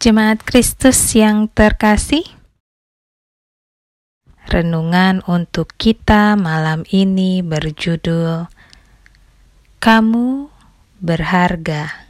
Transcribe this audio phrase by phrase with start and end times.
[0.00, 2.24] Jemaat Kristus yang terkasih,
[4.48, 8.48] renungan untuk kita malam ini berjudul
[9.76, 10.48] "Kamu
[11.04, 12.08] Berharga".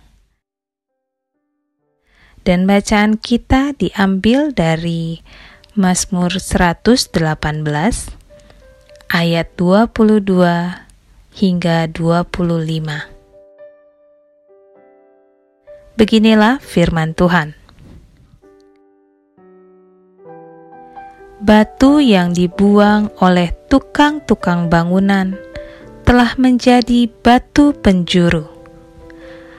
[2.46, 5.26] Dan bacaan kita diambil dari
[5.74, 7.10] Mazmur 118
[9.10, 10.86] ayat 22
[11.34, 12.38] hingga 25.
[15.98, 17.59] Beginilah firman Tuhan.
[21.40, 25.40] Batu yang dibuang oleh tukang-tukang bangunan
[26.04, 28.44] telah menjadi batu penjuru.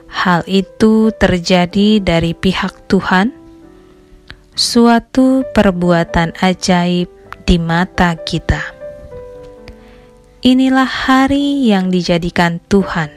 [0.06, 3.34] Hal itu terjadi dari pihak Tuhan,
[4.54, 7.10] suatu perbuatan ajaib
[7.50, 8.62] di mata kita.
[10.46, 13.10] Inilah hari yang dijadikan Tuhan.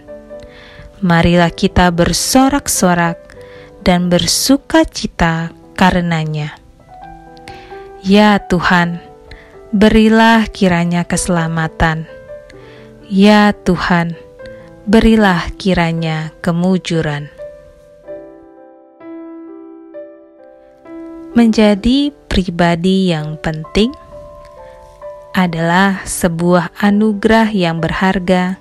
[1.04, 3.20] Marilah kita bersorak-sorak
[3.84, 6.63] dan bersuka cita karenanya.
[8.04, 9.00] Ya Tuhan,
[9.72, 12.04] berilah kiranya keselamatan.
[13.08, 14.12] Ya Tuhan,
[14.84, 17.32] berilah kiranya kemujuran.
[21.32, 23.96] Menjadi pribadi yang penting
[25.32, 28.60] adalah sebuah anugerah yang berharga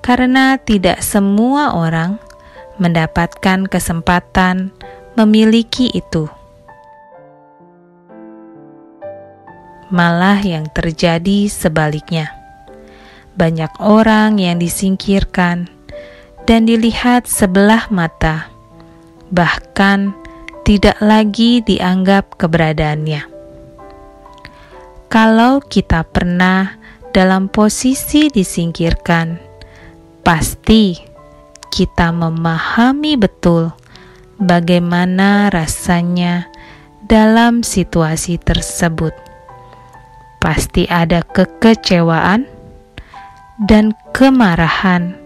[0.00, 2.16] karena tidak semua orang
[2.80, 4.72] mendapatkan kesempatan
[5.20, 6.32] memiliki itu.
[9.94, 12.34] Malah yang terjadi sebaliknya.
[13.38, 15.70] Banyak orang yang disingkirkan
[16.50, 18.50] dan dilihat sebelah mata,
[19.30, 20.10] bahkan
[20.66, 23.34] tidak lagi dianggap keberadaannya
[25.14, 26.74] kalau kita pernah
[27.14, 29.38] dalam posisi disingkirkan,
[30.26, 30.98] pasti
[31.70, 33.70] kita memahami betul
[34.42, 36.50] bagaimana rasanya
[37.06, 39.23] dalam situasi tersebut.
[40.44, 42.44] Pasti ada kekecewaan
[43.64, 45.16] dan kemarahan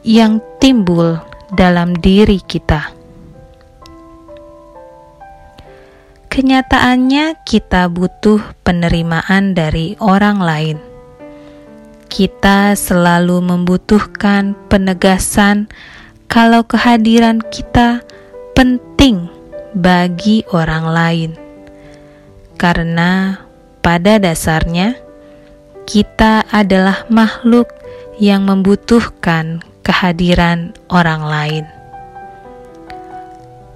[0.00, 1.20] yang timbul
[1.52, 2.96] dalam diri kita.
[6.32, 10.78] Kenyataannya, kita butuh penerimaan dari orang lain.
[12.08, 15.68] Kita selalu membutuhkan penegasan
[16.24, 18.00] kalau kehadiran kita
[18.56, 19.28] penting
[19.76, 21.30] bagi orang lain,
[22.56, 23.43] karena
[23.84, 24.96] pada dasarnya
[25.84, 27.68] kita adalah makhluk
[28.16, 31.64] yang membutuhkan kehadiran orang lain.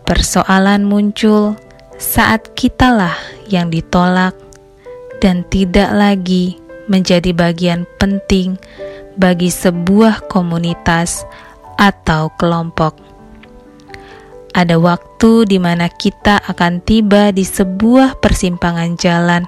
[0.08, 1.60] Persoalan muncul
[2.00, 3.12] saat kitalah
[3.52, 4.32] yang ditolak
[5.20, 6.56] dan tidak lagi
[6.88, 8.56] menjadi bagian penting
[9.20, 11.28] bagi sebuah komunitas
[11.76, 12.96] atau kelompok.
[14.56, 19.44] Ada waktu di mana kita akan tiba di sebuah persimpangan jalan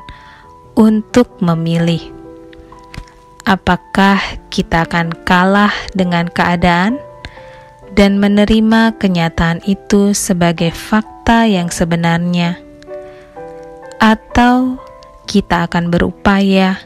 [0.78, 2.00] untuk memilih.
[3.48, 4.20] Apakah
[4.52, 7.00] kita akan kalah dengan keadaan
[7.96, 12.60] dan menerima kenyataan itu sebagai fakta yang sebenarnya,
[13.98, 14.78] atau
[15.26, 16.78] kita akan berupaya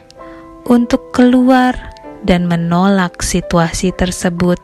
[0.65, 1.77] untuk keluar
[2.25, 4.57] dan menolak situasi tersebut,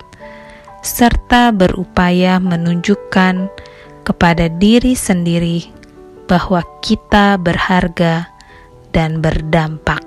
[0.82, 3.54] serta berupaya menunjukkan
[4.02, 5.70] kepada diri sendiri
[6.26, 8.32] bahwa kita berharga
[8.92, 10.04] dan berdampak.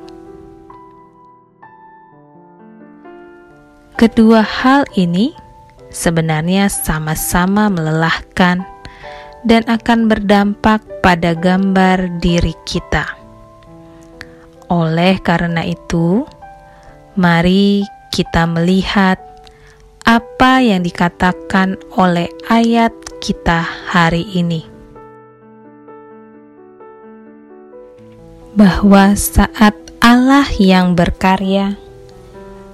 [3.95, 5.33] Kedua hal ini
[5.95, 8.67] sebenarnya sama-sama melelahkan
[9.47, 13.07] dan akan berdampak pada gambar diri kita.
[14.73, 16.27] Oleh karena itu,
[17.15, 19.21] mari kita melihat
[20.05, 22.93] apa yang dikatakan oleh ayat
[23.23, 24.74] kita hari ini.
[28.55, 31.75] Bahwa saat Allah yang berkarya,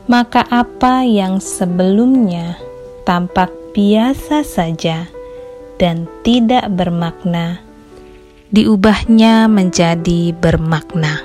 [0.04, 2.60] maka apa yang sebelumnya
[3.08, 5.08] tampak biasa saja
[5.80, 7.64] dan tidak bermakna,
[8.52, 11.24] diubahnya menjadi bermakna.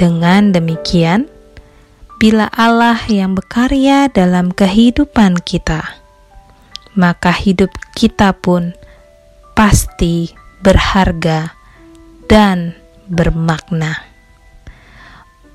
[0.00, 1.28] Dengan demikian,
[2.16, 6.00] bila Allah yang berkarya dalam kehidupan kita,
[6.96, 8.72] maka hidup kita pun
[9.52, 10.32] pasti
[10.64, 11.59] berharga
[12.30, 12.78] dan
[13.10, 14.06] bermakna.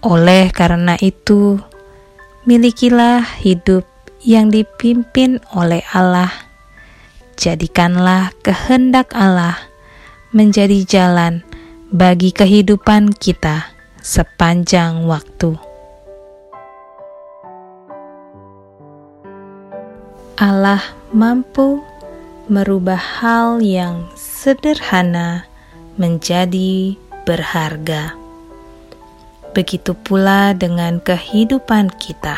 [0.04, 1.56] Oleh karena itu,
[2.44, 3.88] milikilah hidup
[4.27, 6.30] yang dipimpin oleh Allah
[7.39, 9.60] jadikanlah kehendak Allah
[10.36, 11.44] menjadi jalan
[11.92, 13.72] bagi kehidupan kita
[14.04, 15.56] sepanjang waktu.
[20.36, 20.83] Allah
[21.16, 21.80] mampu
[22.51, 25.48] merubah hal yang sederhana
[25.95, 28.15] menjadi berharga.
[29.56, 32.36] Begitu pula dengan kehidupan kita.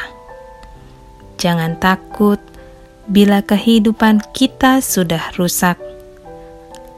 [1.41, 2.37] Jangan takut
[3.09, 5.81] bila kehidupan kita sudah rusak.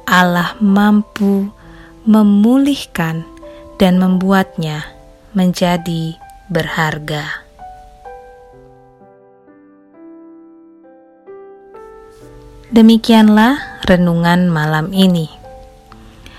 [0.03, 1.47] Allah mampu
[2.03, 3.23] memulihkan
[3.79, 4.83] dan membuatnya
[5.31, 6.19] menjadi
[6.51, 7.47] berharga.
[12.69, 15.38] Demikianlah renungan malam ini.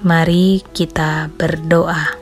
[0.00, 2.19] Mari kita berdoa.